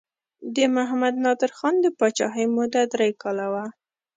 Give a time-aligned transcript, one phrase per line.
[0.55, 3.65] د محمد نادر خان د پاچاهۍ موده درې کاله وه.